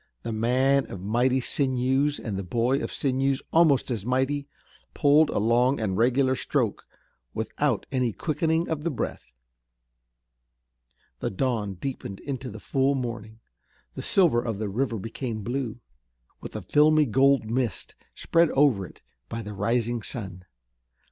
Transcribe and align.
The 0.23 0.31
man 0.31 0.89
of 0.91 0.99
mighty 0.99 1.39
sinews 1.39 2.17
and 2.19 2.35
the 2.35 2.41
boy 2.43 2.79
of 2.81 2.91
sinews 2.91 3.39
almost 3.53 3.91
as 3.91 4.03
mighty, 4.03 4.47
pulled 4.95 5.29
a 5.29 5.37
long 5.37 5.79
and 5.79 5.95
regular 5.95 6.35
stroke, 6.35 6.87
without 7.35 7.85
any 7.91 8.11
quickening 8.11 8.67
of 8.67 8.83
the 8.83 8.89
breath. 8.89 9.31
The 11.19 11.29
dawn 11.29 11.75
deepened 11.75 12.19
into 12.21 12.49
the 12.49 12.59
full 12.59 12.95
morning. 12.95 13.41
The 13.93 14.01
silver 14.01 14.41
of 14.41 14.57
the 14.57 14.69
river 14.69 14.97
became 14.97 15.43
blue, 15.43 15.79
with 16.41 16.55
a 16.55 16.63
filmy 16.63 17.05
gold 17.05 17.51
mist 17.51 17.93
spread 18.15 18.49
over 18.53 18.87
it 18.87 19.03
by 19.29 19.43
the 19.43 19.53
rising 19.53 20.01
sun. 20.01 20.45